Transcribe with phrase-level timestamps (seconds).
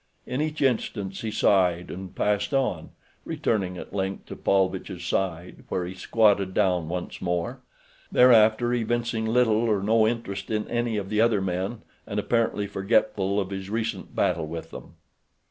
[0.25, 2.89] In each instance he sighed and passed on,
[3.23, 7.61] returning at length to Paulvitch's side, where he squatted down once more;
[8.11, 13.39] thereafter evincing little or no interest in any of the other men, and apparently forgetful
[13.39, 14.95] of his recent battle with them.